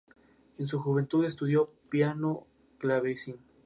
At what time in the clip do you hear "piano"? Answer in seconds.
1.91-2.47